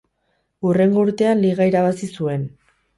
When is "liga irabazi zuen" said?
1.45-2.53